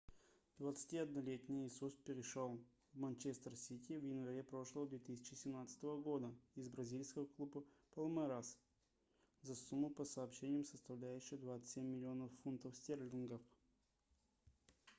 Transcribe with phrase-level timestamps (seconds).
[0.59, 2.59] 21-летний иисус перешел
[2.93, 8.57] в манчестер сити в январе прошлого 2017 года из бразильского клуба палмейрас
[9.43, 13.43] за сумму по сообщениям составляющую 27 миллионов фунтов стерлингов